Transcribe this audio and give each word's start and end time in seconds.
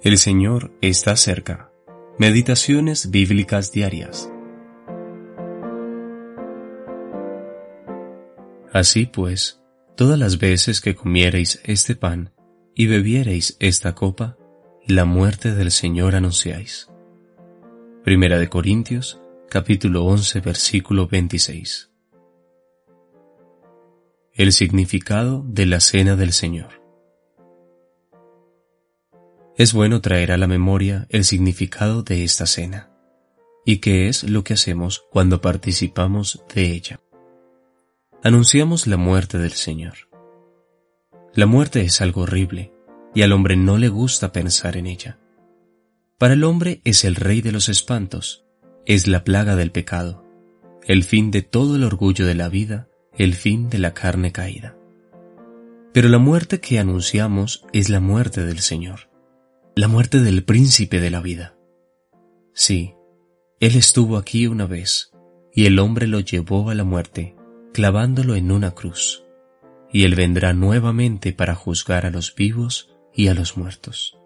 El 0.00 0.16
Señor 0.16 0.70
está 0.80 1.16
cerca. 1.16 1.72
Meditaciones 2.18 3.10
bíblicas 3.10 3.72
diarias. 3.72 4.30
Así 8.72 9.06
pues, 9.06 9.60
todas 9.96 10.16
las 10.16 10.38
veces 10.38 10.80
que 10.80 10.94
comiereis 10.94 11.60
este 11.64 11.96
pan 11.96 12.32
y 12.76 12.86
bebiereis 12.86 13.56
esta 13.58 13.96
copa, 13.96 14.36
la 14.86 15.04
muerte 15.04 15.56
del 15.56 15.72
Señor 15.72 16.14
anunciáis. 16.14 16.88
Primera 18.04 18.38
de 18.38 18.48
Corintios, 18.48 19.20
capítulo 19.50 20.04
11, 20.04 20.38
versículo 20.42 21.08
26. 21.08 21.90
El 24.32 24.52
significado 24.52 25.42
de 25.44 25.66
la 25.66 25.80
Cena 25.80 26.14
del 26.14 26.32
Señor. 26.32 26.87
Es 29.58 29.72
bueno 29.72 30.00
traer 30.00 30.30
a 30.30 30.36
la 30.36 30.46
memoria 30.46 31.08
el 31.10 31.24
significado 31.24 32.04
de 32.04 32.22
esta 32.22 32.46
cena 32.46 32.90
y 33.66 33.78
qué 33.78 34.06
es 34.06 34.22
lo 34.22 34.44
que 34.44 34.54
hacemos 34.54 35.02
cuando 35.10 35.40
participamos 35.40 36.44
de 36.54 36.70
ella. 36.70 37.00
Anunciamos 38.22 38.86
la 38.86 38.96
muerte 38.96 39.36
del 39.36 39.50
Señor. 39.50 39.94
La 41.34 41.46
muerte 41.46 41.80
es 41.80 42.00
algo 42.00 42.20
horrible 42.20 42.72
y 43.16 43.22
al 43.22 43.32
hombre 43.32 43.56
no 43.56 43.78
le 43.78 43.88
gusta 43.88 44.30
pensar 44.30 44.76
en 44.76 44.86
ella. 44.86 45.18
Para 46.18 46.34
el 46.34 46.44
hombre 46.44 46.80
es 46.84 47.02
el 47.02 47.16
rey 47.16 47.40
de 47.40 47.50
los 47.50 47.68
espantos, 47.68 48.44
es 48.86 49.08
la 49.08 49.24
plaga 49.24 49.56
del 49.56 49.72
pecado, 49.72 50.24
el 50.86 51.02
fin 51.02 51.32
de 51.32 51.42
todo 51.42 51.74
el 51.74 51.82
orgullo 51.82 52.26
de 52.26 52.36
la 52.36 52.48
vida, 52.48 52.86
el 53.12 53.34
fin 53.34 53.70
de 53.70 53.78
la 53.78 53.92
carne 53.92 54.30
caída. 54.30 54.76
Pero 55.92 56.08
la 56.08 56.18
muerte 56.18 56.60
que 56.60 56.78
anunciamos 56.78 57.66
es 57.72 57.88
la 57.88 57.98
muerte 57.98 58.46
del 58.46 58.60
Señor 58.60 59.07
la 59.78 59.86
muerte 59.86 60.18
del 60.18 60.42
príncipe 60.42 60.98
de 60.98 61.08
la 61.08 61.20
vida. 61.20 61.56
Sí, 62.52 62.96
Él 63.60 63.76
estuvo 63.76 64.16
aquí 64.16 64.48
una 64.48 64.66
vez, 64.66 65.12
y 65.54 65.66
el 65.66 65.78
hombre 65.78 66.08
lo 66.08 66.18
llevó 66.18 66.68
a 66.70 66.74
la 66.74 66.82
muerte, 66.82 67.36
clavándolo 67.72 68.34
en 68.34 68.50
una 68.50 68.72
cruz, 68.72 69.22
y 69.92 70.02
Él 70.02 70.16
vendrá 70.16 70.52
nuevamente 70.52 71.32
para 71.32 71.54
juzgar 71.54 72.06
a 72.06 72.10
los 72.10 72.34
vivos 72.34 72.90
y 73.14 73.28
a 73.28 73.34
los 73.34 73.56
muertos. 73.56 74.18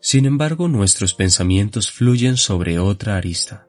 Sin 0.00 0.26
embargo, 0.26 0.66
nuestros 0.66 1.14
pensamientos 1.14 1.92
fluyen 1.92 2.36
sobre 2.36 2.80
otra 2.80 3.16
arista. 3.16 3.68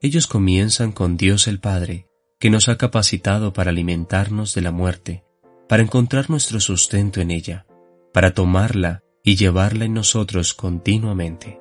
Ellos 0.00 0.26
comienzan 0.26 0.90
con 0.90 1.16
Dios 1.16 1.46
el 1.46 1.60
Padre, 1.60 2.08
que 2.40 2.50
nos 2.50 2.68
ha 2.68 2.78
capacitado 2.78 3.52
para 3.52 3.70
alimentarnos 3.70 4.54
de 4.54 4.60
la 4.60 4.72
muerte, 4.72 5.22
para 5.68 5.84
encontrar 5.84 6.30
nuestro 6.30 6.58
sustento 6.58 7.20
en 7.20 7.30
ella, 7.30 7.66
para 8.14 8.32
tomarla 8.32 9.02
y 9.24 9.34
llevarla 9.34 9.86
en 9.86 9.92
nosotros 9.92 10.54
continuamente. 10.54 11.60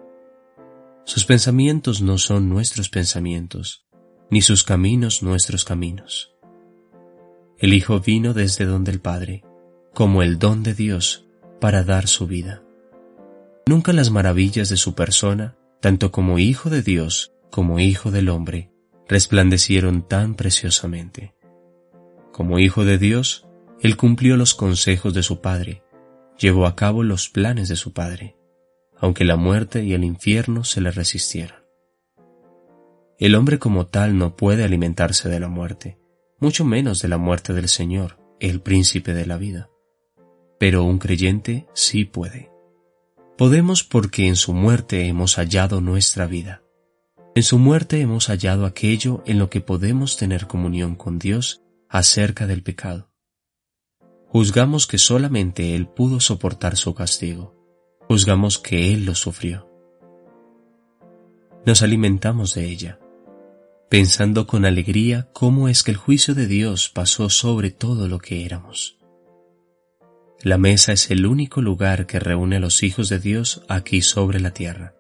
Sus 1.04 1.26
pensamientos 1.26 2.04
no 2.04 2.20
son 2.20 2.48
nuestros 2.48 2.90
pensamientos, 2.90 3.88
ni 4.30 4.44
sus 4.44 4.64
caminos 4.64 5.24
nuestros 5.24 5.66
caminos. 5.66 6.32
El 7.58 7.74
Hijo 7.74 8.00
vino 8.02 8.36
desde 8.36 8.66
donde 8.66 8.92
el 8.92 9.02
Padre, 9.02 9.44
como 9.96 10.22
el 10.22 10.38
don 10.38 10.62
de 10.62 10.76
Dios, 10.76 11.26
para 11.60 11.84
dar 11.84 12.08
su 12.08 12.28
vida. 12.28 12.62
Nunca 13.66 13.92
las 13.92 14.12
maravillas 14.12 14.70
de 14.70 14.78
su 14.78 14.94
persona, 14.94 15.58
tanto 15.82 16.12
como 16.12 16.38
Hijo 16.38 16.70
de 16.70 16.84
Dios 16.84 17.34
como 17.50 17.80
Hijo 17.80 18.12
del 18.12 18.30
hombre, 18.30 18.70
resplandecieron 19.08 20.08
tan 20.08 20.36
preciosamente. 20.36 21.34
Como 22.32 22.60
Hijo 22.60 22.86
de 22.86 23.00
Dios, 23.00 23.48
Él 23.82 23.98
cumplió 23.98 24.38
los 24.38 24.54
consejos 24.54 25.16
de 25.16 25.24
su 25.24 25.42
Padre, 25.42 25.84
llevó 26.38 26.66
a 26.66 26.76
cabo 26.76 27.04
los 27.04 27.30
planes 27.30 27.70
de 27.70 27.76
su 27.76 27.94
Padre, 27.94 28.36
aunque 28.98 29.26
la 29.26 29.36
muerte 29.36 29.84
y 29.84 29.94
el 29.94 30.04
infierno 30.04 30.64
se 30.64 30.82
le 30.82 30.92
resistieron. 30.92 31.58
El 33.20 33.36
hombre 33.36 33.60
como 33.60 33.88
tal 33.88 34.18
no 34.18 34.36
puede 34.36 34.64
alimentarse 34.64 35.30
de 35.30 35.40
la 35.40 35.48
muerte, 35.48 35.98
mucho 36.40 36.66
menos 36.66 37.02
de 37.02 37.08
la 37.08 37.18
muerte 37.18 37.54
del 37.54 37.70
Señor, 37.70 38.18
el 38.40 38.62
príncipe 38.62 39.14
de 39.14 39.26
la 39.26 39.38
vida. 39.38 39.70
Pero 40.60 40.84
un 40.84 41.00
creyente 41.00 41.68
sí 41.74 42.06
puede. 42.06 42.52
Podemos 43.38 43.84
porque 43.84 44.28
en 44.28 44.36
su 44.36 44.54
muerte 44.54 45.08
hemos 45.08 45.36
hallado 45.36 45.82
nuestra 45.82 46.28
vida. 46.28 46.64
En 47.36 47.44
su 47.44 47.58
muerte 47.60 48.02
hemos 48.02 48.28
hallado 48.28 48.66
aquello 48.66 49.24
en 49.26 49.40
lo 49.40 49.50
que 49.50 49.62
podemos 49.62 50.18
tener 50.18 50.48
comunión 50.48 50.96
con 50.96 51.18
Dios 51.18 51.62
acerca 51.90 52.46
del 52.46 52.64
pecado 52.64 53.13
juzgamos 54.34 54.88
que 54.88 54.98
solamente 54.98 55.76
Él 55.76 55.88
pudo 55.88 56.20
soportar 56.20 56.76
su 56.76 56.96
castigo, 56.96 57.54
juzgamos 58.08 58.58
que 58.58 58.92
Él 58.92 59.06
lo 59.06 59.14
sufrió. 59.14 59.70
Nos 61.68 61.84
alimentamos 61.84 62.56
de 62.56 62.66
ella, 62.66 63.00
pensando 63.92 64.48
con 64.48 64.66
alegría 64.66 65.30
cómo 65.34 65.70
es 65.70 65.84
que 65.84 65.92
el 65.92 65.98
juicio 65.98 66.34
de 66.34 66.48
Dios 66.48 66.90
pasó 66.90 67.30
sobre 67.30 67.70
todo 67.70 68.08
lo 68.08 68.18
que 68.18 68.44
éramos. 68.44 68.98
La 70.42 70.58
mesa 70.58 70.94
es 70.94 71.12
el 71.12 71.28
único 71.28 71.62
lugar 71.62 72.08
que 72.08 72.20
reúne 72.20 72.56
a 72.56 72.60
los 72.60 72.82
hijos 72.82 73.10
de 73.10 73.20
Dios 73.20 73.64
aquí 73.70 74.02
sobre 74.02 74.40
la 74.40 74.50
tierra, 74.50 74.96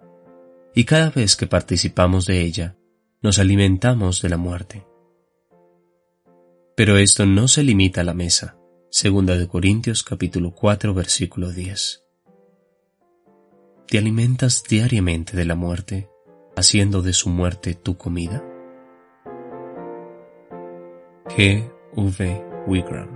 y 0.75 0.83
cada 0.83 1.09
vez 1.09 1.35
que 1.35 1.47
participamos 1.47 2.27
de 2.27 2.41
ella, 2.41 2.75
nos 3.23 3.39
alimentamos 3.39 4.21
de 4.21 4.29
la 4.29 4.37
muerte. 4.37 4.85
Pero 6.75 6.97
esto 6.99 7.25
no 7.25 7.47
se 7.47 7.63
limita 7.63 8.01
a 8.01 8.03
la 8.03 8.13
mesa 8.13 8.57
Segunda 8.95 9.35
de 9.35 9.47
Corintios 9.47 10.03
capítulo 10.03 10.51
4 10.51 10.93
versículo 10.93 11.51
10. 11.51 12.03
¿Te 13.87 13.97
alimentas 13.97 14.63
diariamente 14.69 15.35
de 15.35 15.45
la 15.45 15.55
muerte, 15.55 16.11
haciendo 16.55 17.01
de 17.01 17.13
su 17.13 17.29
muerte 17.29 17.73
tu 17.73 17.97
comida? 17.97 18.43
G. 21.25 21.67
V. 21.95 22.45
Wigram 22.67 23.12